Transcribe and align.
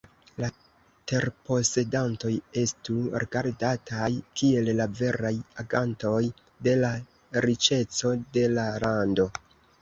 La 0.43 0.47
terposedantoj 1.09 2.31
estu 2.61 2.95
rigardataj 3.23 4.07
kiel 4.41 4.71
la 4.79 4.87
veraj 5.01 5.33
agantoj 5.65 6.23
de 6.69 6.75
la 6.81 6.91
riĉeco 7.47 8.17
de 8.39 8.49
la 8.57 8.67
lando. 8.87 9.29